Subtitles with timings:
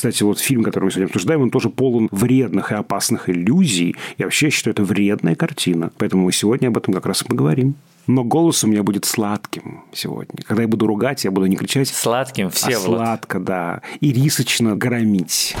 [0.00, 3.96] кстати, вот фильм, который мы сегодня обсуждаем, он тоже полон вредных и опасных иллюзий.
[4.16, 5.90] Я вообще считаю, это вредная картина.
[5.98, 7.74] Поэтому мы сегодня об этом как раз и поговорим.
[8.06, 10.42] Но голос у меня будет сладким сегодня.
[10.42, 11.88] Когда я буду ругать, я буду не кричать.
[11.88, 13.82] Сладким, все а сладко, да.
[14.00, 15.54] И рисочно громить.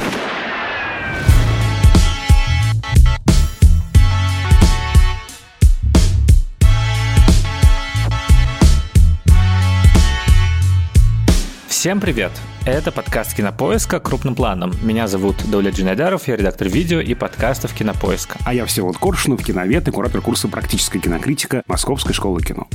[11.80, 12.30] Всем привет!
[12.66, 14.74] Это подкаст Кинопоиска крупным планом.
[14.82, 18.38] Меня зовут Давлет Джинайдаров, я редактор видео и подкастов Кинопоиска.
[18.44, 22.68] А я Всеволод Коршунов, киновед и куратор курса «Практическая кинокритика» Московской школы кино.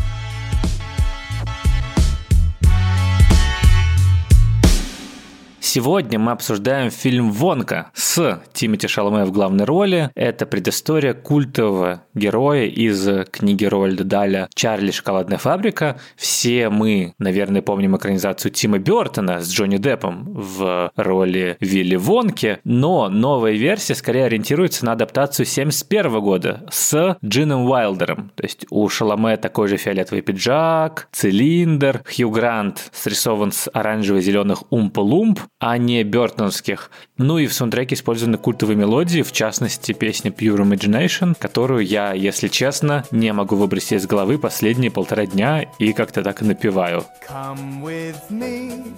[5.76, 10.10] Сегодня мы обсуждаем фильм «Вонка» с Тимоти Шаломе в главной роли.
[10.16, 14.92] Это предыстория культового героя из книги Рольда Даля «Чарли.
[14.92, 16.00] Шоколадная фабрика».
[16.16, 23.10] Все мы, наверное, помним экранизацию Тима Бертона с Джонни Деппом в роли Вилли Вонки, но
[23.10, 28.32] новая версия скорее ориентируется на адаптацию 71 года с Джином Уайлдером.
[28.36, 35.42] То есть у Шаломе такой же фиолетовый пиджак, цилиндр, Хью Грант срисован с оранжево-зеленых умпа-лумп,
[35.66, 36.92] а не бертоновских.
[37.18, 42.50] Ну и в саундтреке использованы культовые мелодии, в частности, песня Pure Imagination, которую я, если
[42.50, 47.04] честно, не могу выбросить из головы последние полтора дня и как-то так и напеваю.
[47.28, 48.94] Come with me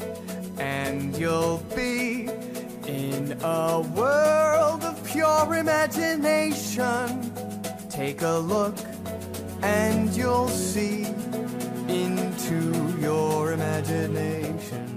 [0.59, 2.29] and you'll be
[2.85, 7.31] in a world of pure imagination.
[7.89, 8.75] Take a look
[9.63, 11.07] and you'll see
[11.87, 12.59] into
[12.99, 14.96] your imagination.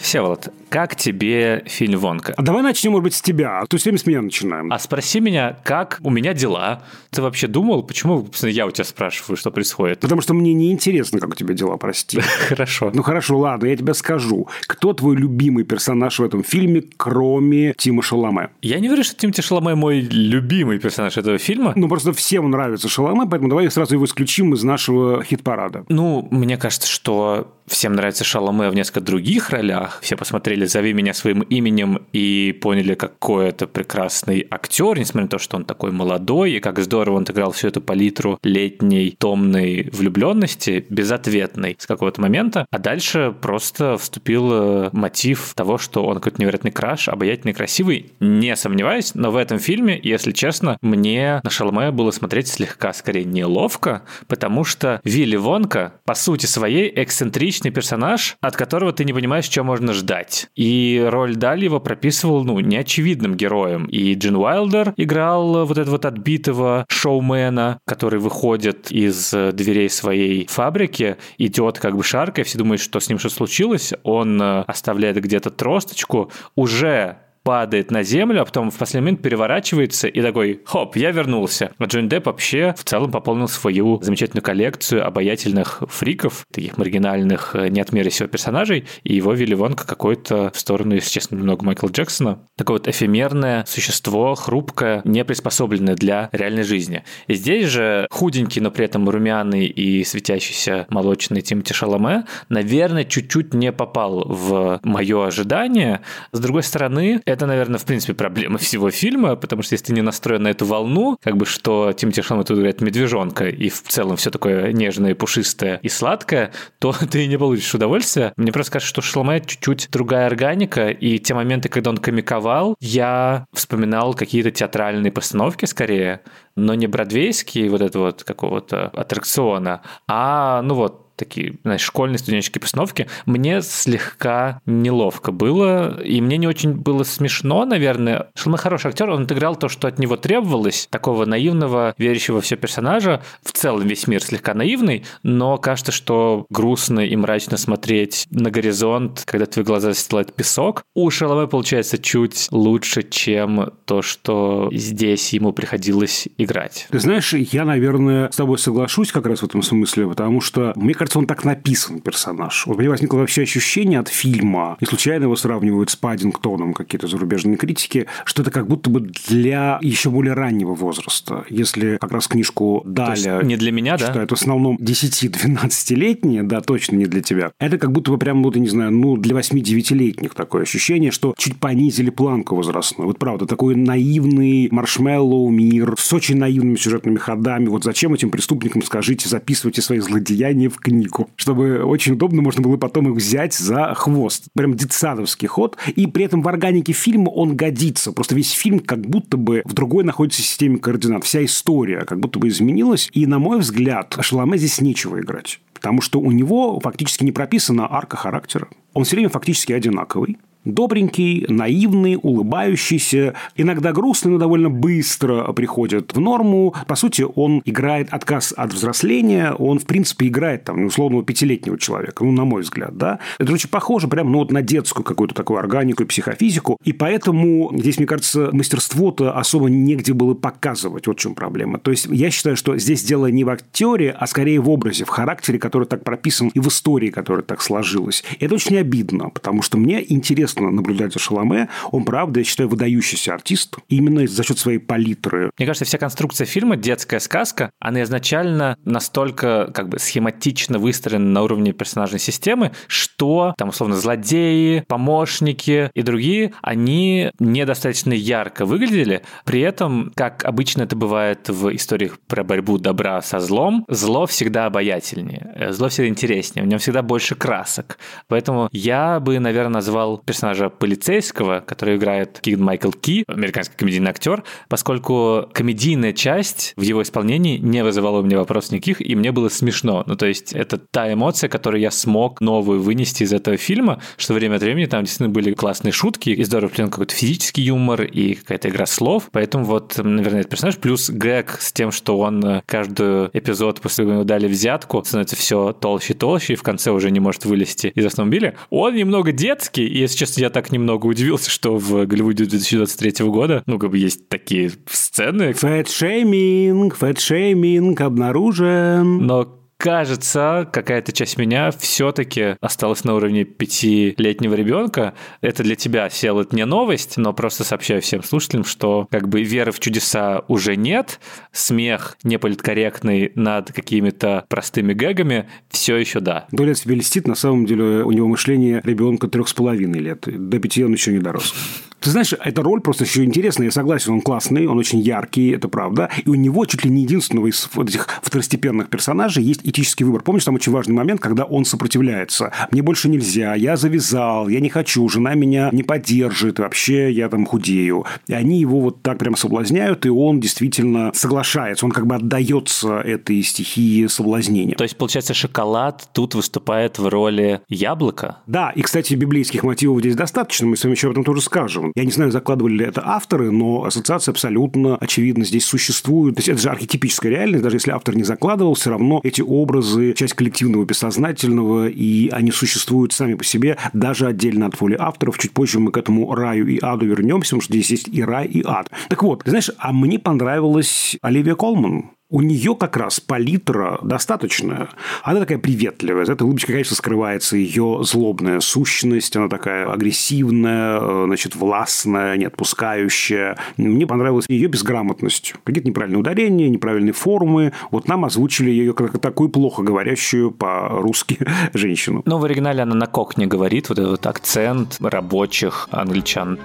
[0.00, 2.32] Всеволод, как тебе фильм «Вонка»?
[2.36, 3.62] А давай начнем, может быть, с тебя.
[3.68, 4.72] То есть время с меня начинаем.
[4.72, 6.82] А спроси меня, как у меня дела?
[7.10, 10.00] Ты вообще думал, почему я у тебя спрашиваю, что происходит?
[10.00, 12.18] Потому что мне не интересно, как у тебя дела, прости.
[12.48, 12.90] Хорошо.
[12.94, 14.48] Ну хорошо, ладно, я тебе скажу.
[14.66, 18.50] Кто твой любимый персонаж в этом фильме, кроме Тима Шаломе?
[18.62, 21.74] Я не верю, что Тимоти Шаломе мой любимый персонаж этого фильма.
[21.76, 25.84] Ну просто всем нравится Шаломе, поэтому давай сразу его исключим из нашего хит-парада.
[25.88, 30.00] Ну, мне кажется, что всем нравится Шаломе в несколько других ролях.
[30.02, 35.38] Все посмотрели «Зови меня своим именем» и поняли, какой это прекрасный актер, несмотря на то,
[35.38, 40.84] что он такой молодой, и как здорово он играл всю эту палитру летней томной влюбленности,
[40.90, 42.66] безответной с какого-то момента.
[42.70, 48.12] А дальше просто вступил э, мотив того, что он какой-то невероятный краш, обаятельный, красивый.
[48.18, 53.24] Не сомневаюсь, но в этом фильме, если честно, мне на Шалме было смотреть слегка скорее
[53.24, 59.44] неловко, потому что Вилли Вонка, по сути своей, эксцентричный персонаж, от которого ты не понимаешь,
[59.44, 60.48] что можно ждать.
[60.56, 63.84] И роль Дальева прописывал, ну, неочевидным героем.
[63.84, 71.16] И Джин Уайлдер играл вот этого вот отбитого шоумена, который выходит из дверей своей фабрики,
[71.38, 75.50] идет как бы шаркой, все думают, что с ним что случилось, он э, оставляет где-то
[75.50, 77.18] тросточку, уже
[77.50, 81.72] падает на землю, а потом в последний момент переворачивается и такой, хоп, я вернулся.
[81.78, 87.66] А Джонни Депп вообще в целом пополнил свою замечательную коллекцию обаятельных фриков, таких маргинальных, э,
[87.66, 91.64] не от мира сего персонажей, и его вели вонка какой-то в сторону, если честно, немного
[91.64, 92.38] Майкла Джексона.
[92.56, 97.02] Такое вот эфемерное существо, хрупкое, не приспособленное для реальной жизни.
[97.26, 103.54] И здесь же худенький, но при этом румяный и светящийся молочный Тимати Шаломе, наверное, чуть-чуть
[103.54, 106.02] не попал в мое ожидание.
[106.30, 110.02] С другой стороны, это, наверное, в принципе проблема всего фильма, потому что если ты не
[110.02, 114.16] настроен на эту волну, как бы что Тимати Шалме тут играет медвежонка, и в целом
[114.16, 118.32] все такое нежное, пушистое и сладкое, то ты не получишь удовольствия.
[118.36, 123.46] Мне просто кажется, что Шалме чуть-чуть другая органика, и те моменты, когда он комиковал, я
[123.52, 126.20] вспоминал какие-то театральные постановки скорее,
[126.56, 132.60] но не бродвейские вот это вот какого-то аттракциона, а ну вот такие, знаешь, школьные студенческие
[132.60, 138.28] постановки, мне слегка неловко было, и мне не очень было смешно, наверное.
[138.34, 143.22] Шалме хороший актер, он отыграл то, что от него требовалось, такого наивного, верящего все персонажа.
[143.42, 149.22] В целом весь мир слегка наивный, но кажется, что грустно и мрачно смотреть на горизонт,
[149.26, 150.82] когда твои глаза застилает песок.
[150.94, 156.86] У Шалме получается чуть лучше, чем то, что здесь ему приходилось играть.
[156.90, 160.94] Ты знаешь, я, наверное, с тобой соглашусь как раз в этом смысле, потому что, мне
[160.94, 162.66] кажется, кажется, он так написан, персонаж.
[162.66, 167.56] У меня возникло вообще ощущение от фильма, и случайно его сравнивают с Паддингтоном какие-то зарубежные
[167.56, 171.44] критики, что это как будто бы для еще более раннего возраста.
[171.50, 173.40] Если как раз книжку Даля...
[173.42, 174.26] Не для меня, да?
[174.28, 177.50] в основном 10-12-летние, да, точно не для тебя.
[177.58, 181.34] Это как будто бы прям, вот, я не знаю, ну, для 8-9-летних такое ощущение, что
[181.36, 183.08] чуть понизили планку возрастную.
[183.08, 187.66] Вот правда, такой наивный маршмеллоу мир с очень наивными сюжетными ходами.
[187.66, 190.99] Вот зачем этим преступникам, скажите, записывайте свои злодеяния в книге?
[191.08, 194.48] Клубнику, чтобы очень удобно можно было потом их взять за хвост.
[194.54, 195.76] Прям детсадовский ход.
[195.96, 198.12] И при этом в органике фильма он годится.
[198.12, 201.24] Просто весь фильм как будто бы в другой находится системе координат.
[201.24, 203.08] Вся история как будто бы изменилась.
[203.12, 205.60] И, на мой взгляд, Шаломе здесь нечего играть.
[205.74, 208.68] Потому что у него фактически не прописана арка характера.
[208.92, 210.38] Он все время фактически одинаковый.
[210.64, 216.74] Добренький, наивный, улыбающийся, иногда грустный, но довольно быстро приходит в норму.
[216.86, 222.24] По сути, он играет отказ от взросления, он, в принципе, играет там, условного пятилетнего человека,
[222.24, 223.20] ну, на мой взгляд, да.
[223.38, 227.72] Это очень похоже прямо, ну, вот на детскую какую-то такую органику и психофизику, и поэтому
[227.78, 231.78] здесь, мне кажется, мастерство-то особо негде было показывать, вот в чем проблема.
[231.78, 235.08] То есть, я считаю, что здесь дело не в актере, а скорее в образе, в
[235.08, 238.22] характере, который так прописан, и в истории, которая так сложилась.
[238.38, 241.68] И это очень обидно, потому что мне интересно интересно наблюдать за Шаломе.
[241.90, 245.50] Он, правда, я считаю, выдающийся артист именно за счет своей палитры.
[245.58, 251.42] Мне кажется, вся конструкция фильма «Детская сказка», она изначально настолько как бы схематично выстроена на
[251.42, 259.22] уровне персонажной системы, что там, условно, злодеи, помощники и другие, они недостаточно ярко выглядели.
[259.44, 264.66] При этом, как обычно это бывает в историях про борьбу добра со злом, зло всегда
[264.66, 267.98] обаятельнее, э, зло всегда интереснее, у него всегда больше красок.
[268.28, 274.08] Поэтому я бы, наверное, назвал персонажа персонажа полицейского, который играет Киган Майкл Ки, американский комедийный
[274.08, 279.32] актер, поскольку комедийная часть в его исполнении не вызывала у меня вопросов никаких, и мне
[279.32, 280.02] было смешно.
[280.06, 284.32] Ну, то есть это та эмоция, которую я смог новую вынести из этого фильма, что
[284.32, 288.34] время от времени там действительно были классные шутки, и здорово вплетен какой-то физический юмор и
[288.34, 292.62] какая-то игра слов, поэтому вот, наверное, этот персонаж, плюс гэг с тем, что он э,
[292.64, 297.10] каждый эпизод после того, дали взятку, становится все толще и толще, и в конце уже
[297.10, 298.54] не может вылезти из автомобиля.
[298.70, 303.26] Он немного детский, и, если честно, честно, я так немного удивился, что в Голливуде 2023
[303.26, 305.52] года, ну, как бы есть такие сцены.
[305.52, 309.26] Фэтшейминг, фэтшейминг обнаружен.
[309.26, 315.14] Но кажется, какая-то часть меня все-таки осталась на уровне пятилетнего ребенка.
[315.40, 319.42] Это для тебя, Сел, это не новость, но просто сообщаю всем слушателям, что как бы
[319.42, 321.18] веры в чудеса уже нет,
[321.50, 326.46] смех неполиткорректный над какими-то простыми гэгами все еще да.
[326.52, 330.24] Доля себе льстит, на самом деле у него мышление ребенка трех с половиной лет.
[330.26, 331.54] До пяти он еще не дорос.
[332.00, 335.68] Ты знаешь, эта роль просто еще интересная, я согласен, он классный, он очень яркий, это
[335.68, 336.08] правда.
[336.24, 340.22] И у него чуть ли не единственного из вот этих второстепенных персонажей есть этический выбор.
[340.22, 342.52] Помнишь, там очень важный момент, когда он сопротивляется.
[342.70, 347.44] Мне больше нельзя, я завязал, я не хочу, жена меня не поддержит, вообще я там
[347.44, 348.06] худею.
[348.28, 353.00] И они его вот так прям соблазняют, и он действительно соглашается, он как бы отдается
[353.00, 354.74] этой стихии соблазнения.
[354.76, 358.38] То есть, получается, шоколад тут выступает в роли яблока?
[358.46, 361.89] Да, и, кстати, библейских мотивов здесь достаточно, мы с вами еще об этом тоже скажем.
[361.94, 366.36] Я не знаю, закладывали ли это авторы, но ассоциация абсолютно очевидно здесь существует.
[366.36, 370.14] То есть это же архетипическая реальность, даже если автор не закладывал, все равно эти образы
[370.14, 375.38] часть коллективного бессознательного, и они существуют сами по себе, даже отдельно от воли авторов.
[375.38, 378.46] Чуть позже мы к этому раю и аду вернемся, потому что здесь есть и рай,
[378.46, 378.90] и ад.
[379.08, 384.88] Так вот, ты знаешь, а мне понравилась Оливия Колман у нее как раз палитра достаточная.
[385.24, 386.24] Она такая приветливая.
[386.24, 389.36] За этой улыбочкой, конечно, скрывается ее злобная сущность.
[389.36, 393.58] Она такая агрессивная, э, значит, властная, не отпускающая.
[393.76, 395.54] Мне понравилась ее безграмотность.
[395.64, 397.72] Какие-то неправильные ударения, неправильные формы.
[397.90, 401.38] Вот нам озвучили ее как такую плохо говорящую по-русски
[401.74, 402.22] женщину.
[402.26, 406.60] Но в оригинале она на кокне говорит, вот этот акцент рабочих англичан.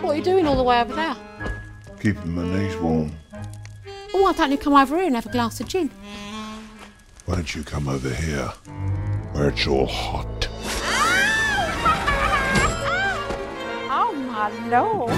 [0.00, 1.16] What are you doing all the way over there?
[2.00, 3.10] Keeping my knees warm.
[4.12, 5.90] Oh, why don't you come over here and have a glass of gin?
[7.26, 8.52] Why don't you come over here,
[9.32, 10.48] where it's all hot?
[13.90, 15.12] oh, my lord.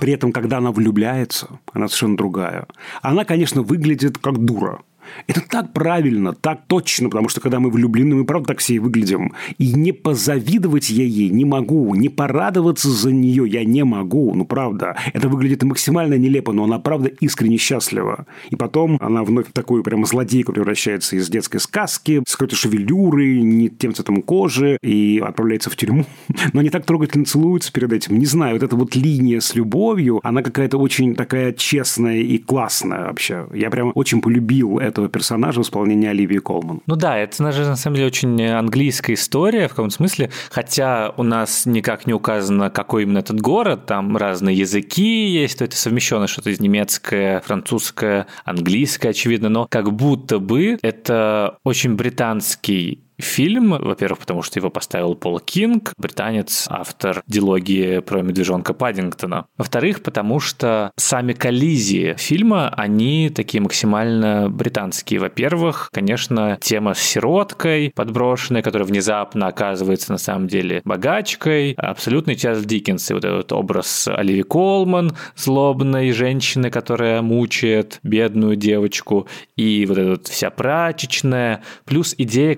[0.00, 2.66] При этом, когда она влюбляется, она совершенно другая.
[3.02, 4.82] Она, конечно, выглядит как дура.
[5.26, 8.78] Это так правильно, так точно, потому что когда мы влюблены, мы правда так все и
[8.78, 9.32] выглядим.
[9.58, 14.44] И не позавидовать я ей не могу, не порадоваться за нее я не могу, ну
[14.44, 14.96] правда.
[15.12, 18.26] Это выглядит максимально нелепо, но она правда искренне счастлива.
[18.50, 23.40] И потом она вновь в такую прямо злодейку превращается из детской сказки, с какой-то шевелюрой,
[23.42, 26.06] не тем цветом кожи, и отправляется в тюрьму.
[26.52, 28.18] Но они так трогательно целуются перед этим.
[28.18, 33.06] Не знаю, вот эта вот линия с любовью, она какая-то очень такая честная и классная
[33.06, 33.46] вообще.
[33.54, 36.80] Я прям очень полюбил это этого персонажа в исполнении Оливии Колман.
[36.86, 41.66] Ну да, это, на самом деле, очень английская история в каком-то смысле, хотя у нас
[41.66, 46.50] никак не указано, какой именно этот город, там разные языки есть, то это совмещено что-то
[46.50, 53.70] из немецкое, французское, английское, очевидно, но как будто бы это очень британский фильм.
[53.70, 59.46] Во-первых, потому что его поставил Пол Кинг, британец, автор дилогии про медвежонка Паддингтона.
[59.56, 65.20] Во-вторых, потому что сами коллизии фильма, они такие максимально британские.
[65.20, 71.72] Во-первых, конечно, тема с сироткой подброшенной, которая внезапно оказывается на самом деле богачкой.
[71.72, 79.26] Абсолютный Чарльз Диккенс и вот этот образ Оливии Колман, злобной женщины, которая мучает бедную девочку,
[79.56, 82.54] и вот эта вся прачечная, плюс идея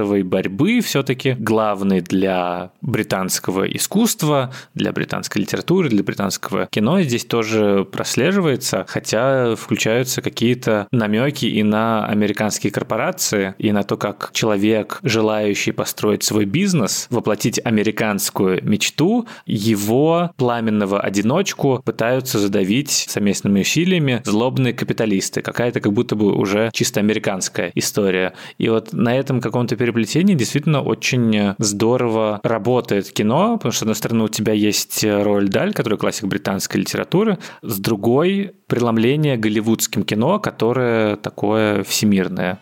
[0.00, 7.84] классовой борьбы все-таки главной для британского искусства, для британской литературы, для британского кино здесь тоже
[7.84, 15.72] прослеживается, хотя включаются какие-то намеки и на американские корпорации, и на то, как человек, желающий
[15.72, 25.42] построить свой бизнес, воплотить американскую мечту, его пламенного одиночку пытаются задавить совместными усилиями злобные капиталисты.
[25.42, 28.32] Какая-то как будто бы уже чисто американская история.
[28.56, 33.96] И вот на этом каком-то переплетении действительно очень здорово работает кино, потому что, с одной
[33.96, 40.38] стороны, у тебя есть роль Даль, который классик британской литературы, с другой— преломление голливудским кино,
[40.38, 42.60] которое такое всемирное.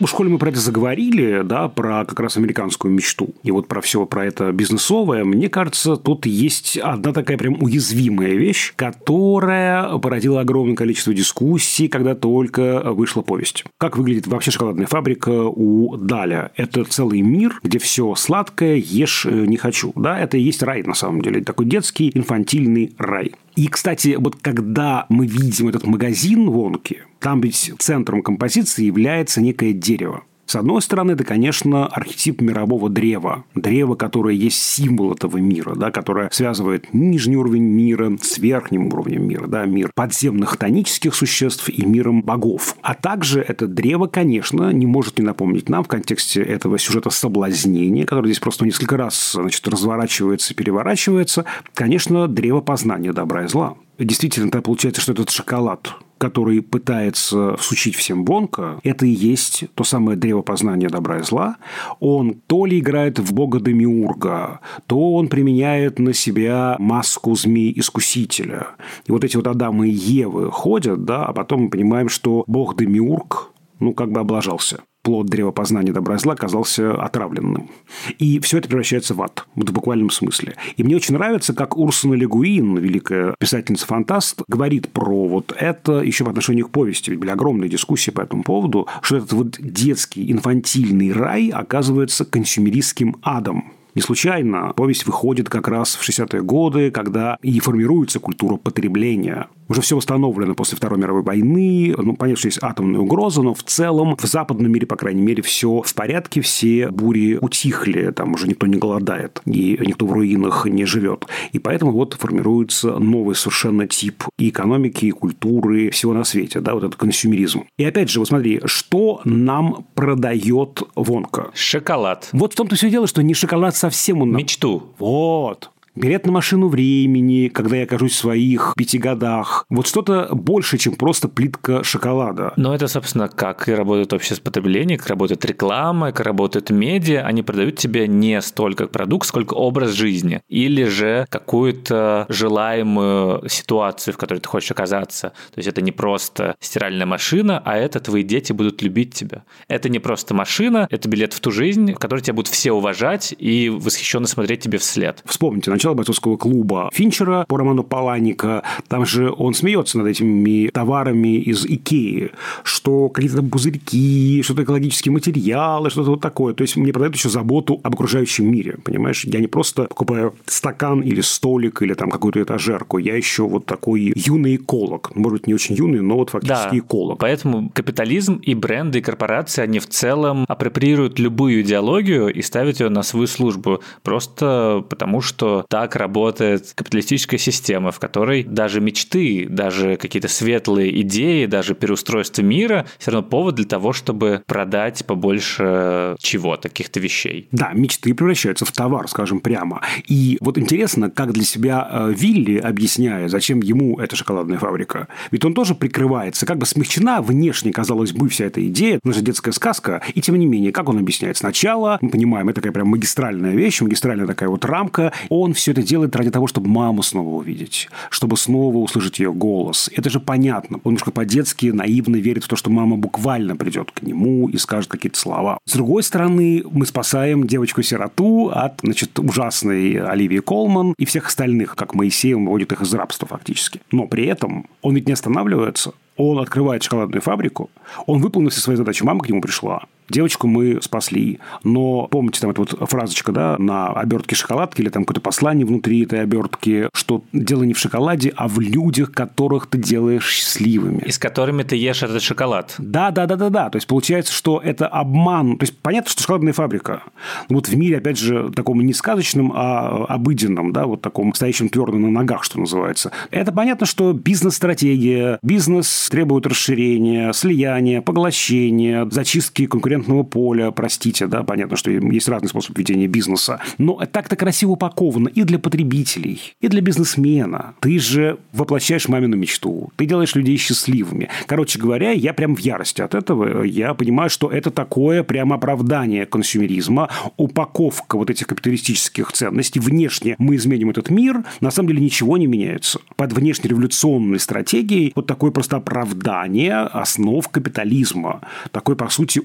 [0.00, 3.34] В школе мы про это заговорили, да, про как раз американскую мечту.
[3.42, 5.24] И вот про все про это бизнесовое.
[5.24, 12.14] Мне кажется, тут есть одна такая прям уязвимая вещь, которая породила огромное количество дискуссий, когда
[12.14, 13.64] только вышла повесть.
[13.76, 16.50] Как выглядит вообще шоколадная фабрика у Даля?
[16.56, 19.92] Это целый мир, где все сладкое, ешь э, не хочу.
[19.96, 21.44] Да, это и есть рай на самом деле.
[21.44, 23.32] Такой детский инфантильный рай.
[23.54, 29.72] И, кстати, вот когда мы видим этот магазин Вонки, там ведь центром композиции является некое
[29.72, 30.24] дерево.
[30.50, 33.44] С одной стороны, это, конечно, архетип мирового древа.
[33.54, 39.28] Древо, которое есть символ этого мира, да, которое связывает нижний уровень мира с верхним уровнем
[39.28, 42.74] мира, да, мир подземных тонических существ и миром богов.
[42.82, 48.04] А также это древо, конечно, не может не напомнить нам в контексте этого сюжета соблазнения,
[48.04, 53.76] который здесь просто несколько раз значит, разворачивается переворачивается, конечно, древо познания добра и зла.
[54.00, 59.84] Действительно, тогда получается, что этот шоколад который пытается всучить всем Бонка, это и есть то
[59.84, 61.56] самое древо познания добра и зла.
[61.98, 68.66] Он то ли играет в бога Демиурга, то он применяет на себя маску змеи-искусителя.
[69.06, 72.76] И вот эти вот Адамы и Евы ходят, да, а потом мы понимаем, что бог
[72.76, 77.70] Демиург, ну, как бы облажался плод древа познания добра и зла оказался отравленным.
[78.18, 80.56] И все это превращается в ад, в буквальном смысле.
[80.76, 86.28] И мне очень нравится, как Урсуна Легуин, великая писательница-фантаст, говорит про вот это еще в
[86.28, 87.10] отношении к повести.
[87.10, 93.16] Ведь были огромные дискуссии по этому поводу, что этот вот детский инфантильный рай оказывается консюмеристским
[93.22, 93.72] адом.
[93.94, 99.82] Не случайно повесть выходит как раз в 60-е годы, когда и формируется культура потребления уже
[99.82, 101.94] все восстановлено после Второй мировой войны.
[101.96, 105.42] Ну, понятно, что есть атомная угроза, но в целом в западном мире, по крайней мере,
[105.42, 110.66] все в порядке, все бури утихли, там уже никто не голодает, и никто в руинах
[110.66, 111.26] не живет.
[111.52, 116.74] И поэтому вот формируется новый совершенно тип и экономики, и культуры, всего на свете, да,
[116.74, 117.64] вот этот консюмеризм.
[117.78, 121.52] И опять же, вот смотри, что нам продает Вонка?
[121.54, 122.28] Шоколад.
[122.32, 124.32] Вот в том-то все дело, что не шоколад совсем он...
[124.32, 124.82] Мечту.
[124.98, 129.66] Вот билет на машину времени, когда я окажусь в своих пяти годах.
[129.68, 132.52] Вот что-то больше, чем просто плитка шоколада.
[132.56, 137.22] Но это, собственно, как и работает общество потребления, как работает реклама, как работает медиа.
[137.22, 140.42] Они продают тебе не столько продукт, сколько образ жизни.
[140.48, 145.30] Или же какую-то желаемую ситуацию, в которой ты хочешь оказаться.
[145.52, 149.44] То есть это не просто стиральная машина, а это твои дети будут любить тебя.
[149.68, 153.34] Это не просто машина, это билет в ту жизнь, в которой тебя будут все уважать
[153.38, 155.22] и восхищенно смотреть тебе вслед.
[155.24, 158.62] Вспомните, начало бойцовского клуба Финчера по роману Паланика.
[158.88, 162.32] Там же он смеется над этими товарами из Икеи,
[162.64, 166.52] что какие-то там пузырьки, что-то экологические материалы, что-то вот такое.
[166.52, 169.24] То есть мне продают еще заботу об окружающем мире, понимаешь?
[169.24, 174.12] Я не просто покупаю стакан или столик или там какую-то этажерку, я еще вот такой
[174.14, 175.16] юный эколог.
[175.16, 177.20] Может быть, не очень юный, но вот фактически да, эколог.
[177.20, 182.90] Поэтому капитализм и бренды, и корпорации, они в целом апроприируют любую идеологию и ставят ее
[182.90, 183.80] на свою службу.
[184.02, 191.46] Просто потому, что так работает капиталистическая система, в которой даже мечты, даже какие-то светлые идеи,
[191.46, 197.46] даже переустройство мира все равно повод для того, чтобы продать побольше чего-то, каких-то вещей.
[197.52, 199.80] Да, мечты превращаются в товар, скажем прямо.
[200.08, 205.06] И вот интересно, как для себя э, Вилли объясняет, зачем ему эта шоколадная фабрика.
[205.30, 209.52] Ведь он тоже прикрывается, как бы смягчена внешне, казалось бы, вся эта идея, же детская
[209.52, 211.36] сказка, и тем не менее, как он объясняет?
[211.36, 215.82] Сначала, мы понимаем, это такая прям магистральная вещь, магистральная такая вот рамка, он все это
[215.82, 219.90] делает ради того, чтобы маму снова увидеть, чтобы снова услышать ее голос.
[219.94, 220.78] Это же понятно.
[220.84, 224.90] Он немножко по-детски наивно верит в то, что мама буквально придет к нему и скажет
[224.90, 225.58] какие-то слова.
[225.66, 231.94] С другой стороны, мы спасаем девочку-сироту от, значит, ужасной Оливии Колман и всех остальных, как
[231.94, 233.82] Моисей, он выводит их из рабства фактически.
[233.92, 235.92] Но при этом он ведь не останавливается.
[236.16, 237.70] Он открывает шоколадную фабрику,
[238.06, 241.38] он выполнил все свои задачи, мама к нему пришла, девочку мы спасли.
[241.64, 246.04] Но помните, там эта вот фразочка, да, на обертке шоколадки или там какое-то послание внутри
[246.04, 251.02] этой обертки, что дело не в шоколаде, а в людях, которых ты делаешь счастливыми.
[251.06, 252.74] И с которыми ты ешь этот шоколад.
[252.78, 253.70] Да, да, да, да, да.
[253.70, 255.56] То есть получается, что это обман.
[255.58, 257.02] То есть понятно, что шоколадная фабрика.
[257.48, 261.68] Но вот в мире, опять же, таком не сказочном, а обыденном, да, вот таком стоящем
[261.68, 263.12] твердо на ногах, что называется.
[263.30, 271.42] Это понятно, что бизнес-стратегия, бизнес требует расширения, слияния, поглощения, зачистки конкурентов конкурентного поля, простите, да,
[271.42, 276.68] понятно, что есть разный способ ведения бизнеса, но так-то красиво упаковано и для потребителей, и
[276.68, 277.74] для бизнесмена.
[277.80, 281.28] Ты же воплощаешь мамину мечту, ты делаешь людей счастливыми.
[281.46, 283.62] Короче говоря, я прям в ярости от этого.
[283.62, 289.80] Я понимаю, что это такое прямо оправдание консюмеризма, упаковка вот этих капиталистических ценностей.
[289.80, 293.00] Внешне мы изменим этот мир, на самом деле ничего не меняется.
[293.16, 298.40] Под внешнереволюционной стратегией вот такое просто оправдание основ капитализма.
[298.70, 299.40] Такой, по сути,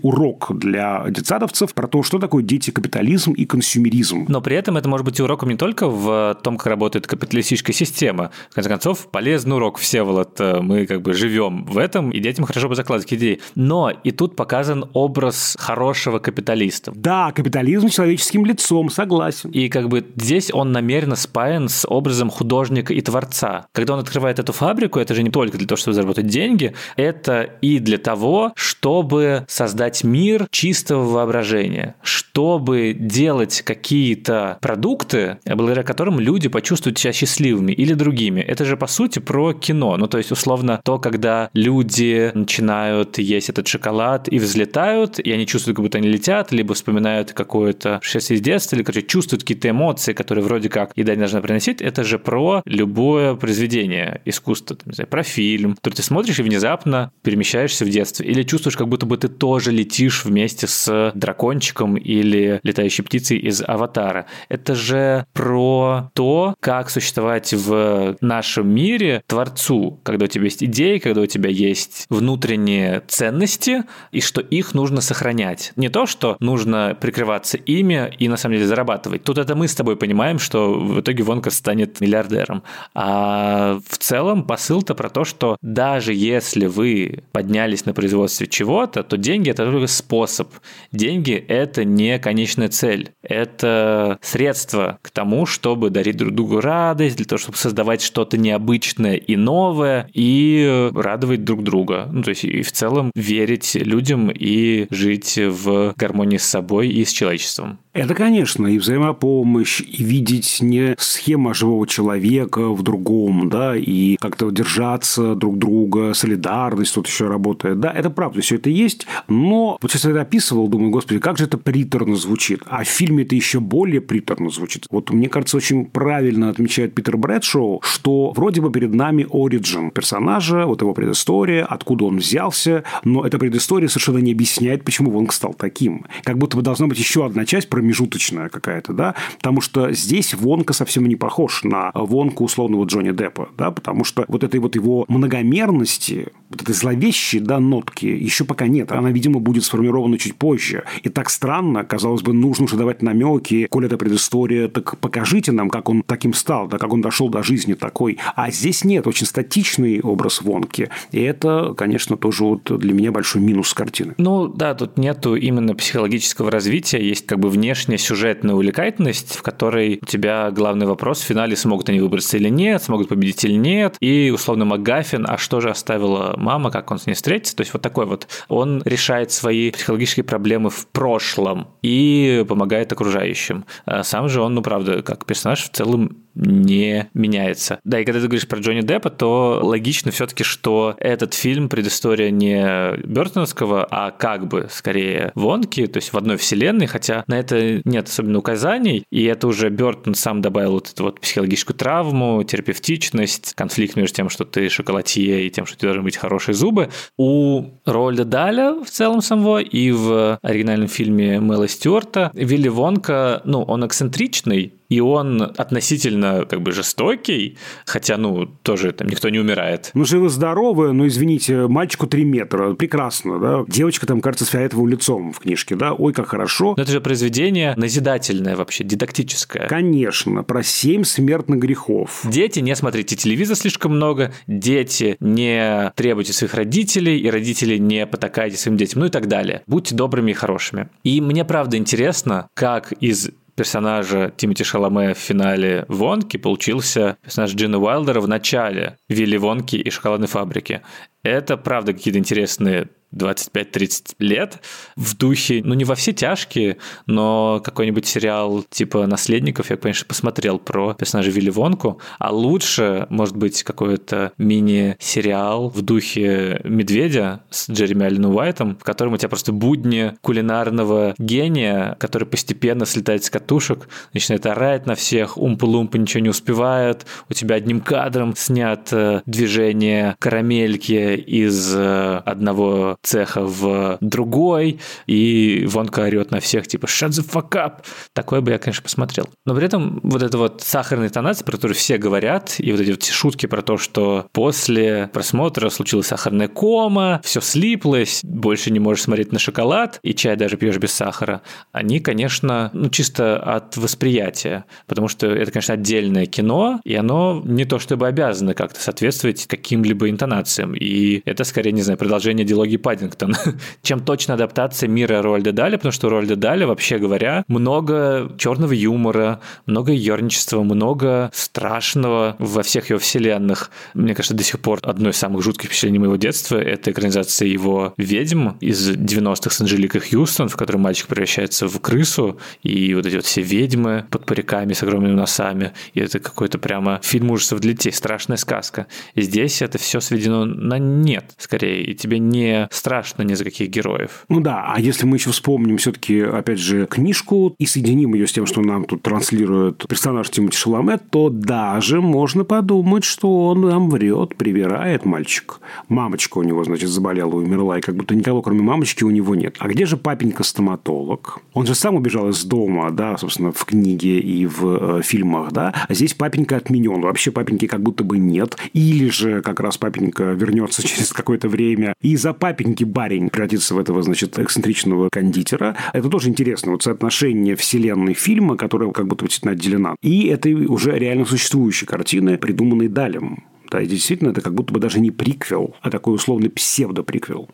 [0.46, 4.26] урок для детсадовцев про то, что такое дети, капитализм и консюмеризм.
[4.28, 8.32] Но при этом это может быть уроком не только в том, как работает капиталистическая система.
[8.50, 12.70] В конце концов, полезный урок, Всеволод, мы как бы живем в этом, и детям хорошо
[12.70, 13.40] бы закладывать идеи.
[13.56, 16.92] Но и тут показан образ хорошего капиталиста.
[16.96, 19.50] Да, капитализм человеческим лицом, согласен.
[19.52, 23.68] И как бы здесь он намеренно спаян с образом художника и творца.
[23.72, 27.50] Когда он открывает эту фабрику, это же не только для того, чтобы заработать деньги, это
[27.62, 36.20] и для того, чтобы создать мир, мир чистого воображения, чтобы делать какие-то продукты, благодаря которым
[36.20, 38.42] люди почувствуют себя счастливыми или другими.
[38.42, 39.96] Это же, по сути, про кино.
[39.98, 45.48] Ну, то есть, условно, то, когда люди начинают есть этот шоколад и взлетают, и они
[45.48, 49.70] чувствуют, как будто они летят, либо вспоминают какое-то счастье из детства, или, короче, чувствуют какие-то
[49.70, 54.90] эмоции, которые вроде как еда не должна приносить, это же про любое произведение искусства, там,
[54.90, 58.90] не знаю, про фильм, который ты смотришь и внезапно перемещаешься в детство, или чувствуешь, как
[58.90, 64.28] будто бы ты тоже летишь вместе с дракончиком или летающей птицей из «Аватара».
[64.50, 71.00] Это же про то, как существовать в нашем мире творцу, когда у тебя есть идеи,
[71.00, 75.74] когда у тебя есть внутренние ценности, и что их нужно сохранять.
[75.76, 79.24] Не то, что нужно прикрываться ими и на самом деле зарабатывать.
[79.24, 82.64] Тут это мы с тобой понимаем, что в итоге Вонка станет миллиардером.
[82.94, 89.18] А в целом посыл-то про то, что даже если вы поднялись на производстве чего-то, то
[89.18, 90.50] деньги это только способ способ.
[90.92, 93.12] Деньги– это не конечная цель.
[93.24, 99.16] Это средство к тому, чтобы дарить друг другу радость, для того, чтобы создавать что-то необычное
[99.16, 102.08] и новое, и радовать друг друга.
[102.12, 107.04] Ну, то есть и в целом верить людям и жить в гармонии с собой и
[107.04, 107.80] с человечеством.
[107.94, 114.52] Это, конечно, и взаимопомощь, и видеть не схема живого человека в другом, да, и как-то
[114.52, 117.80] держаться друг друга, солидарность тут еще работает.
[117.80, 121.46] Да, это правда, все это есть, но вот сейчас это описывал, думаю, господи, как же
[121.46, 122.62] это приторно звучит.
[122.66, 124.86] А в фильме это еще более приторно звучит.
[124.90, 130.66] Вот мне кажется, очень правильно отмечает Питер Брэдшоу, что вроде бы перед нами оригин персонажа,
[130.66, 135.54] вот его предыстория, откуда он взялся, но эта предыстория совершенно не объясняет, почему Вонг стал
[135.54, 136.06] таким.
[136.24, 140.34] Как будто бы должна быть еще одна часть про промежуточная какая-то, да, потому что здесь
[140.34, 144.76] Вонка совсем не похож на Вонку условного Джонни Деппа, да, потому что вот этой вот
[144.76, 148.92] его многомерности, вот этой зловещей, да, нотки еще пока нет.
[148.92, 149.85] Она, видимо, будет сформирована
[150.18, 150.84] чуть позже.
[151.04, 155.70] И так странно, казалось бы, нужно уже давать намеки, коль это предыстория, так покажите нам,
[155.70, 158.18] как он таким стал, да, как он дошел до жизни такой.
[158.36, 160.90] А здесь нет, очень статичный образ Вонки.
[161.12, 164.14] И это, конечно, тоже вот для меня большой минус картины.
[164.18, 170.00] Ну, да, тут нету именно психологического развития, есть как бы внешняя сюжетная увлекательность, в которой
[170.02, 173.98] у тебя главный вопрос в финале, смогут они выбраться или нет, смогут победить или нет,
[174.00, 177.74] и условно МакГаффин, а что же оставила мама, как он с ней встретится, то есть
[177.74, 183.66] вот такой вот, он решает свои психологические проблемы в прошлом и помогает окружающим.
[183.86, 187.80] А сам же он, ну правда, как персонаж в целом не меняется.
[187.84, 192.30] Да, и когда ты говоришь про Джонни Деппа, то логично все-таки, что этот фильм предыстория
[192.30, 197.82] не Бертоновского, а как бы скорее Вонки, то есть в одной вселенной, хотя на это
[197.86, 203.54] нет особенно указаний, и это уже Бертон сам добавил вот эту вот психологическую травму, терапевтичность,
[203.56, 206.90] конфликт между тем, что ты шоколадье и тем, что у тебя должны быть хорошие зубы.
[207.18, 212.32] У Рольда Даля в целом самого и в оригинальном фильме Мэла Стюарта.
[212.34, 219.08] Вилли Вонка, ну, он эксцентричный, и он относительно как бы жестокий, хотя, ну, тоже там
[219.08, 219.92] никто не умирает.
[219.94, 223.64] Ну, живы-здоровы, но, извините, мальчику 3 метра, прекрасно, да?
[223.68, 225.94] Девочка там, кажется, с фиолетовым лицом в книжке, да?
[225.94, 226.74] Ой, как хорошо.
[226.78, 229.68] Но это же произведение назидательное вообще, дидактическое.
[229.68, 232.22] Конечно, про семь смертных грехов.
[232.26, 238.58] Дети, не смотрите телевизор слишком много, дети, не требуйте своих родителей, и родители не потакайте
[238.58, 239.64] своим детям, ну и так далее.
[239.68, 240.90] Будьте добрыми и хорошими.
[241.04, 247.80] И мне правда интересно, как из персонажа Тимоти Шаломе в финале Вонки получился персонаж Джина
[247.80, 250.82] Уайлдера в начале Вилли Вонки и шоколадной фабрики.
[251.24, 254.60] Это, правда, какие-то интересные 25-30 лет
[254.96, 260.60] в духе, ну, не во все тяжкие, но какой-нибудь сериал типа «Наследников» я, конечно, посмотрел
[260.60, 268.06] про персонажа Вилли Вонку, а лучше, может быть, какой-то мини-сериал в духе «Медведя» с Джереми
[268.06, 273.88] Алленом Уайтом, в котором у тебя просто будни кулинарного гения, который постепенно слетает с катушек,
[274.14, 280.16] начинает орать на всех, умпа-лумпа ничего не успевает, у тебя одним кадром снят э, движение
[280.20, 287.28] карамельки из э, одного цеха в другой, и Вонка орет на всех, типа, shut the
[287.28, 287.84] fuck up.
[288.14, 289.30] Такое бы я, конечно, посмотрел.
[289.46, 292.92] Но при этом вот это вот сахарная тонация, про которую все говорят, и вот эти
[292.92, 299.04] вот шутки про то, что после просмотра случилась сахарная кома, все слиплось, больше не можешь
[299.04, 301.42] смотреть на шоколад, и чай даже пьешь без сахара,
[301.72, 307.66] они, конечно, ну, чисто от восприятия, потому что это, конечно, отдельное кино, и оно не
[307.66, 313.36] то чтобы обязано как-то соответствовать каким-либо интонациям, и это, скорее, не знаю, продолжение диалогии Паддингтон,
[313.82, 319.42] чем точно адаптация мира Рольда Дали, потому что Рольда Дали, вообще говоря, много черного юмора,
[319.66, 323.70] много ерничества, много страшного во всех его вселенных.
[323.94, 327.94] Мне кажется, до сих пор одно из самых жутких впечатлений моего детства– это экранизация его
[327.98, 333.16] «Ведьм» из 90-х с Анжеликой Хьюстон, в которой мальчик превращается в крысу, и вот эти
[333.16, 337.74] вот все ведьмы под париками с огромными носами, и это какой-то прямо фильм ужасов для
[337.74, 338.88] детей, страшная сказка.
[339.16, 343.70] И здесь это все сведено на нет, скорее, и тебе не страшно ни за каких
[343.70, 344.26] героев.
[344.30, 348.32] Ну да, а если мы еще вспомним все-таки, опять же, книжку и соединим ее с
[348.32, 353.90] тем, что нам тут транслирует персонаж Тимоти Шаломе, то даже можно подумать, что он нам
[353.90, 355.60] врет, привирает мальчик.
[355.88, 359.56] Мамочка у него, значит, заболела, умерла, и как будто никого, кроме мамочки, у него нет.
[359.60, 361.40] А где же папенька-стоматолог?
[361.54, 365.74] Он же сам убежал из дома, да, собственно, в книге и в э, фильмах, да,
[365.88, 367.02] а здесь папенька отменен.
[367.02, 368.58] Вообще папеньки как будто бы нет.
[368.74, 373.76] Или же как раз папенька вернется через какое-то время и за папенькой маленький барень превратится
[373.76, 375.78] в этого, значит, эксцентричного кондитера.
[375.94, 376.72] Это тоже интересно.
[376.72, 382.38] Вот соотношение вселенной фильма, которая как будто действительно отделена, и этой уже реально существующей картины,
[382.38, 383.44] придуманной Далем.
[383.72, 387.50] Да, и действительно, это как будто бы даже не приквел, а такой условный псевдо-приквел.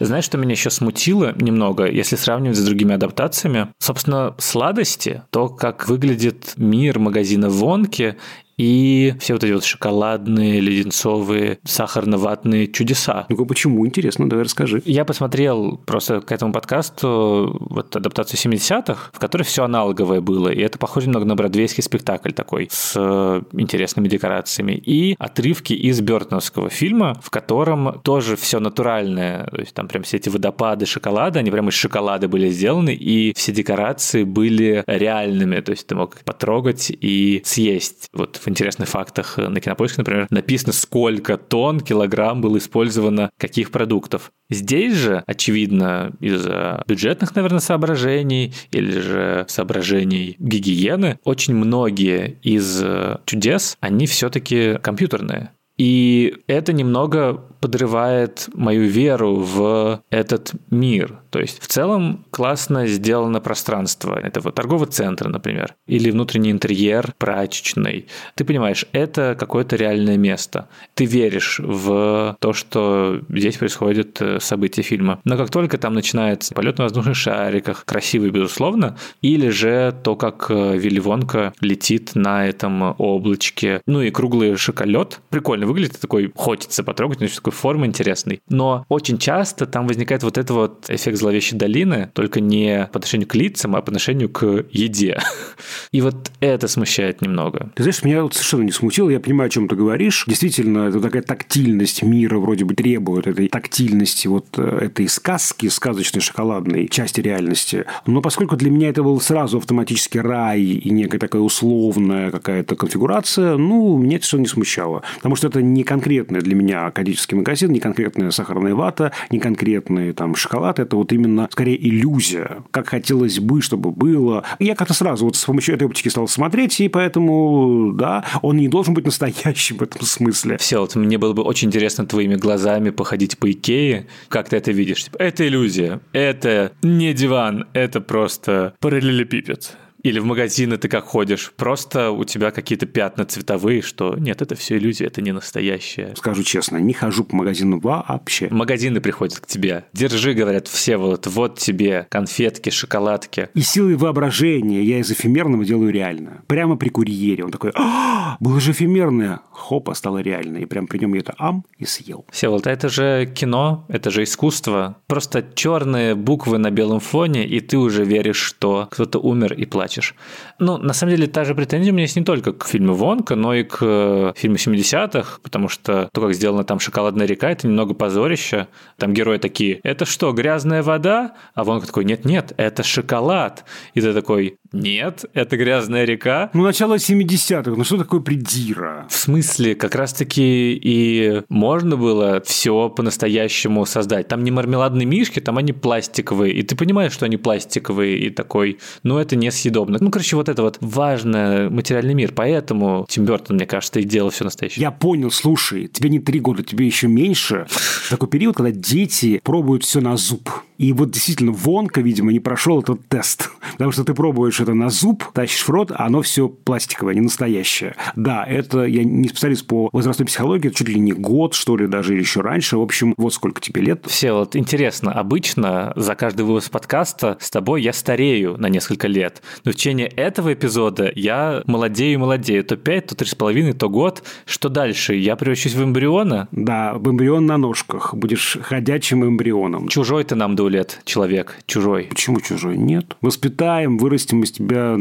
[0.00, 3.68] Знаешь, что меня еще смутило немного, если сравнивать с другими адаптациями?
[3.78, 8.16] Собственно, сладости, то, как выглядит мир магазина Вонки
[8.60, 13.24] и все вот эти вот шоколадные, леденцовые, сахарно-ватные чудеса.
[13.30, 13.86] Ну-ка, почему?
[13.86, 14.82] Интересно, давай расскажи.
[14.84, 20.60] Я посмотрел просто к этому подкасту вот адаптацию 70-х, в которой все аналоговое было, и
[20.60, 26.68] это похоже немного на бродвейский спектакль такой, с э, интересными декорациями, и отрывки из Бертоновского
[26.68, 31.50] фильма, в котором тоже все натуральное, то есть там прям все эти водопады шоколада, они
[31.50, 36.90] прям из шоколада были сделаны, и все декорации были реальными, то есть ты мог потрогать
[36.90, 38.10] и съесть.
[38.12, 43.70] Вот в интересных фактах э, на Кинопоиске, например, написано, сколько тонн, килограмм было использовано каких
[43.70, 44.32] продуктов.
[44.50, 53.18] Здесь же, очевидно, из-за бюджетных, наверное, соображений или же соображений гигиены, очень многие из э,
[53.24, 55.50] чудес, они все-таки компьютерные.
[55.80, 61.20] И это немного подрывает мою веру в этот мир.
[61.30, 68.08] То есть в целом классно сделано пространство этого торгового центра, например, или внутренний интерьер прачечной.
[68.34, 70.68] Ты понимаешь, это какое-то реальное место.
[70.94, 75.20] Ты веришь в то, что здесь происходит э, события фильма.
[75.24, 80.46] Но как только там начинается полет на воздушных шариках, красивый, безусловно, или же то, как
[80.50, 86.82] э, Вилли Вонка летит на этом облачке, ну и круглый шоколет, прикольно выглядит, такой хочется
[86.82, 88.42] потрогать, значит, такой формы интересный.
[88.48, 93.28] Но очень часто там возникает вот этот вот эффект зловещей долины, только не по отношению
[93.28, 95.18] к лицам, а по отношению к еде.
[95.92, 97.70] И вот это смущает немного.
[97.74, 99.10] Ты знаешь, меня вот совершенно не смутило.
[99.10, 100.24] Я понимаю, о чем ты говоришь.
[100.26, 106.20] Действительно, это такая тактильность мира вроде бы требует этой тактильности вот э, этой сказки, сказочной
[106.20, 107.84] шоколадной части реальности.
[108.06, 113.56] Но поскольку для меня это был сразу автоматически рай и некая такая условная какая-то конфигурация,
[113.56, 115.02] ну, меня это все не смущало.
[115.16, 119.38] Потому что это это не конкретный для меня академический магазин, не конкретная сахарная вата, не
[119.38, 120.78] конкретный там шоколад.
[120.78, 122.64] Это вот именно скорее иллюзия.
[122.70, 124.44] Как хотелось бы, чтобы было.
[124.58, 128.68] Я как-то сразу вот с помощью этой оптики стал смотреть, и поэтому, да, он не
[128.68, 130.56] должен быть настоящим в этом смысле.
[130.56, 134.06] Все, вот мне было бы очень интересно твоими глазами походить по Икее.
[134.28, 135.04] Как ты это видишь?
[135.04, 136.00] Типа, это иллюзия.
[136.12, 137.66] Это не диван.
[137.74, 139.76] Это просто параллелепипед.
[140.02, 141.52] Или в магазины ты как ходишь?
[141.56, 146.14] Просто у тебя какие-то пятна цветовые, что нет, это все иллюзия, это не настоящее.
[146.16, 148.48] Скажу честно, не хожу по магазину вообще.
[148.50, 149.84] Магазины приходят к тебе.
[149.92, 153.50] Держи, говорят, все вот, вот тебе конфетки, шоколадки.
[153.54, 156.42] И силой воображения я из эфемерного делаю реально.
[156.46, 157.44] Прямо при курьере.
[157.44, 159.40] Он такой, а, было же эфемерное.
[159.50, 160.58] Хопа, стало реально.
[160.58, 162.24] И прям при нем я это ам и съел.
[162.30, 164.96] Все, вот это же кино, это же искусство.
[165.06, 169.89] Просто черные буквы на белом фоне, и ты уже веришь, что кто-то умер и плачет
[169.90, 170.14] плачешь.
[170.58, 173.34] Ну, на самом деле, та же претензия у меня есть не только к фильму «Вонка»,
[173.34, 177.66] но и к э, фильму 70-х, потому что то, как сделана там «Шоколадная река», это
[177.66, 178.68] немного позорище.
[178.96, 181.34] Там герои такие, это что, грязная вода?
[181.54, 183.64] А Вонка такой, нет-нет, это шоколад.
[183.94, 186.50] И ты такой, нет, это грязная река.
[186.54, 189.06] Ну, начало 70-х, ну что такое придира?
[189.10, 194.28] В смысле, как раз-таки и можно было все по-настоящему создать.
[194.28, 198.78] Там не мармеладные мишки, там они пластиковые, и ты понимаешь, что они пластиковые, и такой,
[199.02, 199.34] ну, это
[199.80, 199.98] несъедобно.
[200.00, 204.30] Ну, короче, вот это вот важный материальный мир, поэтому Тим Бертон, мне кажется, и делал
[204.30, 204.82] все настоящее.
[204.82, 207.66] Я понял, слушай, тебе не три года, тебе еще меньше.
[208.08, 210.48] Такой период, когда дети пробуют все на зуб.
[210.80, 213.50] И вот действительно, Вонка, видимо, не прошел этот тест.
[213.72, 217.20] Потому что ты пробуешь это на зуб, тащишь в рот, а оно все пластиковое, не
[217.20, 217.96] настоящее.
[218.16, 221.86] Да, это я не специалист по возрастной психологии, это чуть ли не год, что ли,
[221.86, 222.78] даже или еще раньше.
[222.78, 224.06] В общем, вот сколько тебе лет.
[224.06, 229.42] Все, вот интересно, обычно за каждый выпуск подкаста с тобой я старею на несколько лет.
[229.64, 232.64] Но в течение этого эпизода я молодею и молодею.
[232.64, 234.22] То 5, то 3,5, то год.
[234.46, 235.14] Что дальше?
[235.14, 236.48] Я превращусь в эмбриона?
[236.52, 238.14] Да, в эмбрион на ножках.
[238.14, 239.88] Будешь ходячим эмбрионом.
[239.88, 242.04] Чужой ты нам, Дуля лет человек чужой.
[242.04, 242.78] Почему чужой?
[242.78, 243.16] Нет.
[243.20, 244.94] Воспитаем, вырастим из тебя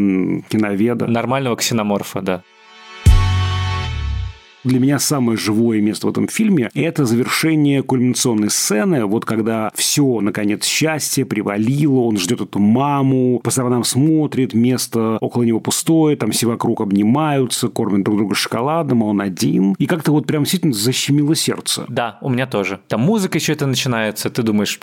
[0.49, 1.07] киноведа.
[1.07, 2.43] Нормального ксеноморфа, да.
[4.65, 10.19] Для меня самое живое место в этом фильме– это завершение кульминационной сцены, вот когда все,
[10.19, 16.31] наконец, счастье привалило, он ждет эту маму, по сторонам смотрит, место около него пустое, там
[16.31, 19.75] все вокруг обнимаются, кормят друг друга шоколадом, а он один.
[19.79, 21.85] И как-то вот прям действительно защемило сердце.
[21.87, 22.81] Да, у меня тоже.
[22.89, 24.81] Там музыка еще это начинается, ты думаешь,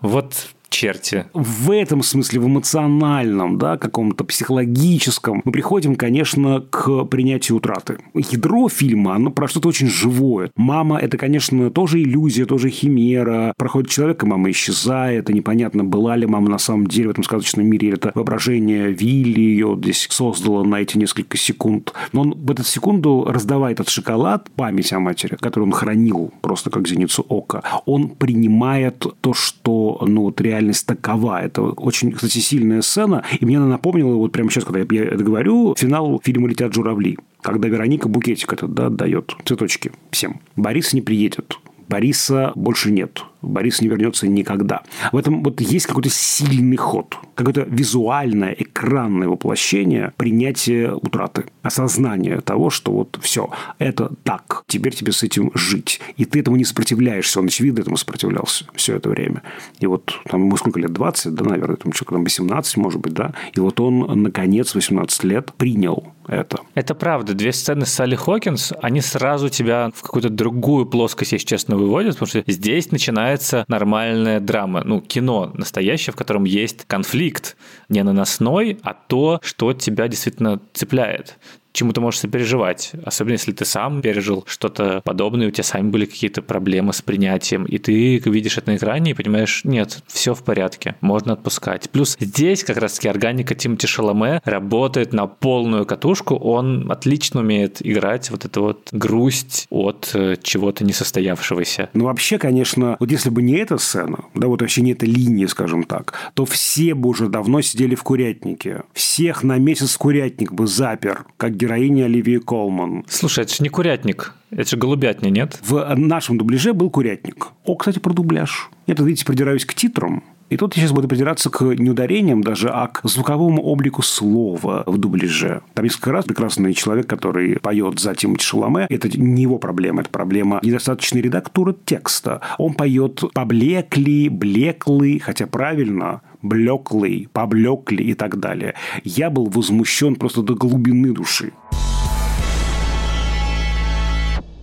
[0.00, 1.26] вот черти.
[1.32, 7.98] В этом смысле, в эмоциональном, да, каком-то психологическом, мы приходим, конечно, к принятию утраты.
[8.14, 10.50] Ядро фильма, оно про что-то очень живое.
[10.56, 13.54] Мама– это, конечно, тоже иллюзия, тоже химера.
[13.56, 17.24] Проходит человек, и мама исчезает, и непонятно, была ли мама на самом деле в этом
[17.24, 21.92] сказочном мире, или это воображение Вилли ее здесь создало на эти несколько секунд.
[22.12, 26.70] Но он в эту секунду раздавает этот шоколад, память о матери, которую он хранил просто
[26.70, 27.62] как зеницу ока.
[27.86, 31.42] Он принимает то, что, ну, вот реально реальность такова.
[31.42, 33.24] Это очень, кстати, сильная сцена.
[33.40, 37.18] И мне она напомнила, вот прямо сейчас, когда я это говорю, финал фильма «Летят журавли»,
[37.42, 40.40] когда Вероника букетик этот да, дает цветочки всем.
[40.56, 41.58] Борис не приедет.
[41.88, 43.22] Бориса больше нет.
[43.44, 44.82] Борис не вернется никогда.
[45.12, 52.70] В этом вот есть какой-то сильный ход, какое-то визуальное, экранное воплощение принятия утраты, осознание того,
[52.70, 56.00] что вот все, это так, теперь тебе с этим жить.
[56.16, 59.42] И ты этому не сопротивляешься, он, очевидно, этому сопротивлялся все это время.
[59.80, 63.12] И вот там ему сколько лет, 20, да, наверное, там что-то там 18, может быть,
[63.12, 66.58] да, и вот он, наконец, 18 лет принял это.
[66.74, 67.34] Это правда.
[67.34, 72.14] Две сцены с Салли Хокинс, они сразу тебя в какую-то другую плоскость, если честно, выводят,
[72.14, 74.82] потому что здесь начинается называется нормальная драма.
[74.84, 77.56] Ну, кино настоящее, в котором есть конфликт.
[77.88, 81.38] Не наносной, а то, что тебя действительно цепляет
[81.74, 82.92] чему ты можешь сопереживать.
[83.04, 87.64] Особенно, если ты сам пережил что-то подобное, у тебя сами были какие-то проблемы с принятием,
[87.64, 91.90] и ты видишь это на экране и понимаешь, нет, все в порядке, можно отпускать.
[91.90, 98.30] Плюс здесь как раз-таки органика Тимати Шаломе работает на полную катушку, он отлично умеет играть
[98.30, 101.90] вот эту вот грусть от э, чего-то несостоявшегося.
[101.92, 105.48] Ну, вообще, конечно, вот если бы не эта сцена, да, вот вообще не эта линия,
[105.48, 108.82] скажем так, то все бы уже давно сидели в курятнике.
[108.92, 113.04] Всех на месяц курятник бы запер, как героиня Оливии Колман.
[113.08, 114.34] Слушай, это же не курятник.
[114.50, 115.58] Это же голубятня, нет?
[115.62, 117.48] В нашем дубляже был курятник.
[117.64, 118.70] О, кстати, про дубляж.
[118.86, 120.22] Я тут, видите, придираюсь к титрам.
[120.50, 124.84] И тут я сейчас буду придираться к не ударениям даже, а к звуковому облику слова
[124.86, 125.62] в дубляже.
[125.72, 128.86] Там несколько раз прекрасный человек, который поет за Тимати Шаломе.
[128.90, 132.42] Это не его проблема, это проблема недостаточной редактуры текста.
[132.58, 138.74] Он поет поблекли, блеклый, хотя правильно, блеклый, поблекли и так далее.
[139.02, 141.52] Я был возмущен просто до глубины души.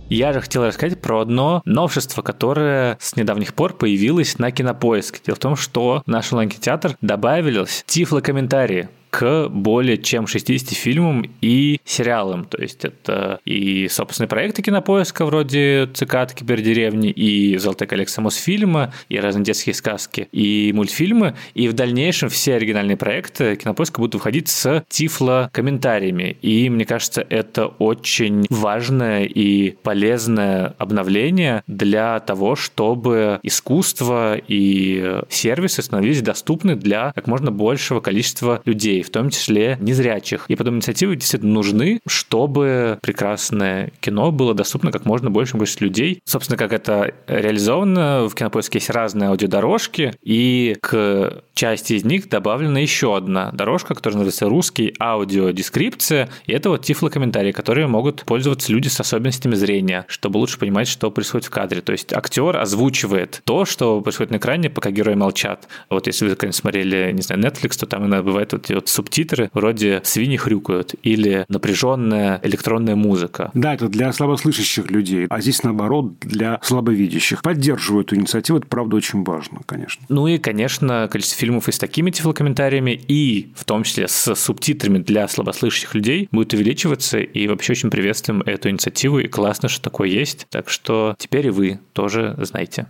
[0.08, 5.22] Я же хотел рассказать про одно новшество, которое с недавних пор появилось на Кинопоиск.
[5.24, 11.78] Дело в том, что в наш онлайн-кинотеатр добавились тифлокомментарии к более чем 60 фильмам и
[11.84, 12.46] сериалам.
[12.46, 19.18] То есть это и собственные проекты кинопоиска вроде «Цикад кибердеревни», и «Золотая коллекция Мосфильма», и
[19.18, 21.36] разные детские сказки, и мультфильмы.
[21.52, 26.38] И в дальнейшем все оригинальные проекты кинопоиска будут выходить с тифло-комментариями.
[26.40, 35.82] И мне кажется, это очень важное и полезное обновление для того, чтобы искусство и сервисы
[35.82, 40.44] становились доступны для как можно большего количества людей в том числе незрячих.
[40.48, 46.20] И подобные инициативы действительно нужны, чтобы прекрасное кино было доступно как можно большему количеству людей.
[46.24, 52.78] Собственно, как это реализовано, в Кинопоиске есть разные аудиодорожки, и к части из них добавлена
[52.78, 58.88] еще одна дорожка, которая называется «Русский аудиодескрипция», и это вот тифлокомментарии, которые могут пользоваться люди
[58.88, 61.80] с особенностями зрения, чтобы лучше понимать, что происходит в кадре.
[61.80, 65.68] То есть актер озвучивает то, что происходит на экране, пока герои молчат.
[65.90, 69.50] Вот если вы, конечно, смотрели, не знаю, Netflix, то там иногда бывает вот, вот субтитры
[69.52, 73.50] вроде «Свиньи хрюкают» или напряженная электронная музыка.
[73.54, 77.42] Да, это для слабослышащих людей, а здесь, наоборот, для слабовидящих.
[77.42, 80.04] Поддерживаю эту инициативу, это, правда, очень важно, конечно.
[80.08, 84.98] Ну и, конечно, количество фильмов и с такими тифлокомментариями, и в том числе с субтитрами
[84.98, 90.08] для слабослышащих людей будет увеличиваться, и вообще очень приветствуем эту инициативу, и классно, что такое
[90.08, 90.46] есть.
[90.50, 92.86] Так что теперь и вы тоже знаете.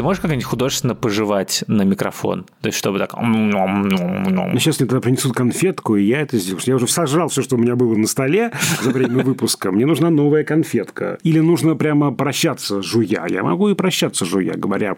[0.00, 2.46] Ты можешь как-нибудь художественно пожевать на микрофон?
[2.62, 3.12] То есть, чтобы так...
[3.20, 6.62] Ну, сейчас мне тогда принесут конфетку, и я это сделаю.
[6.64, 9.70] Я уже сожрал все, что у меня было на столе за время выпуска.
[9.70, 11.18] Мне нужна новая конфетка.
[11.22, 13.26] Или нужно прямо прощаться, жуя.
[13.28, 14.96] Я могу и прощаться, жуя, говоря...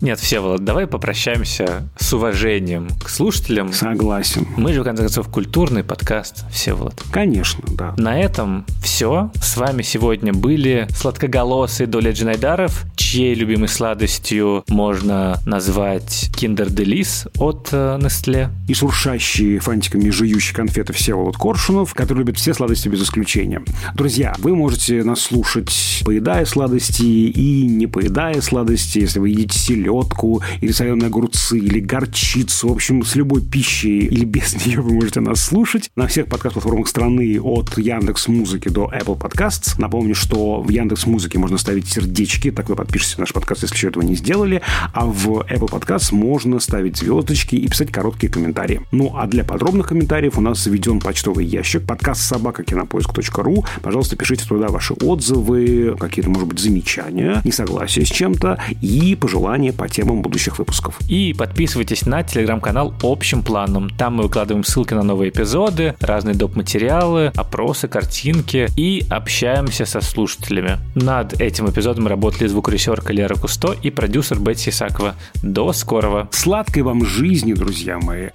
[0.00, 3.72] Нет, Всеволод, давай попрощаемся с уважением к слушателям.
[3.72, 4.46] Согласен.
[4.56, 7.02] Мы же, в конце концов, культурный подкаст, Всеволод.
[7.10, 7.94] Конечно, да.
[7.96, 9.32] На этом все.
[9.34, 17.68] С вами сегодня были сладкоголосый Доля Джинайдаров, чьей любимой сладостью можно назвать Kinder Delice от
[17.70, 18.48] э, Nestle.
[18.68, 23.62] И шуршащие фантиками жующие конфеты Всеволод Коршунов, который любит все сладости без исключения.
[23.94, 30.42] Друзья, вы можете нас слушать, поедая сладости и не поедая сладости, если вы едите селедку
[30.62, 35.20] или соленые огурцы, или горчицу, в общем, с любой пищей или без нее вы можете
[35.20, 39.74] нас слушать на всех подкаст-платформах страны от Яндекс Музыки до Apple Podcasts.
[39.76, 43.76] Напомню, что в Яндекс Музыке можно ставить сердечки, так вы подпишетесь на наш подкаст, если
[43.76, 44.62] еще этого не сделали,
[44.92, 48.82] а в Apple Podcasts можно ставить звездочки и писать короткие комментарии.
[48.90, 53.64] Ну, а для подробных комментариев у нас заведен почтовый ящик подкаст собака кинопоиск.ру.
[53.82, 59.88] Пожалуйста, пишите туда ваши отзывы, какие-то, может быть, замечания, несогласия с чем-то и пожелания по
[59.88, 60.98] темам будущих выпусков.
[61.08, 63.90] И подписывайтесь на телеграм-канал общим планом.
[63.90, 66.56] Там мы выкладываем ссылки на новые эпизоды, разные доп.
[66.56, 70.78] материалы, опросы, картинки и общаемся со слушателями.
[70.94, 75.14] Над этим эпизодом работали звукорежиссер Лера Кусто и продюсер Бетси Сакова.
[75.42, 76.28] До скорого.
[76.30, 78.28] Сладкой вам жизни, друзья мои.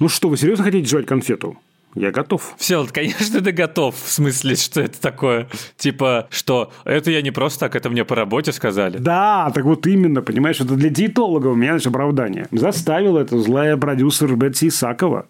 [0.00, 1.58] Ну что, вы серьезно хотите жевать конфету?
[1.94, 2.54] Я готов.
[2.56, 3.96] Все, конечно, ты готов.
[4.00, 5.48] В смысле, что это такое?
[5.76, 8.98] Типа, что это я не просто так, это мне по работе сказали.
[8.98, 12.46] Да, так вот именно, понимаешь, это для диетолога у меня значит, оправдание.
[12.52, 15.26] Заставил это злая продюсер Бетси Исакова.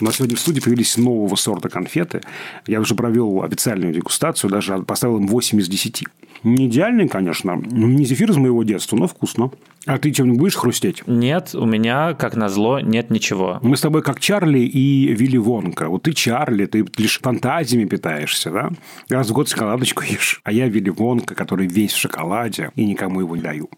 [0.00, 2.22] У нас сегодня в студии появились нового сорта конфеты.
[2.66, 6.04] Я уже провел официальную дегустацию, даже поставил им 8 из 10.
[6.42, 9.52] Не идеальный, конечно, не зефир из моего детства, но вкусно.
[9.86, 11.04] А ты чем-нибудь будешь хрустеть?
[11.06, 13.60] Нет, у меня, как назло, нет ничего.
[13.62, 15.88] Мы с тобой как Чарли и Вилли Вонка.
[15.88, 18.70] Вот ты Чарли, ты лишь фантазиями питаешься, да?
[19.08, 20.40] Раз в год шоколадочку ешь.
[20.42, 23.70] А я Вилли Вонка, который весь в шоколаде и никому его не даю.